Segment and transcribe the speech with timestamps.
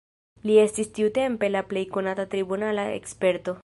[0.49, 3.59] Li estis tiutempe la plej konata tribunala eksperto.